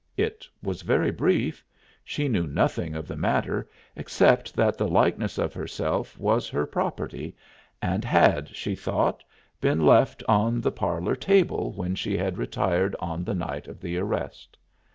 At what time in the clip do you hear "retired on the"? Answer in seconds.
12.39-13.35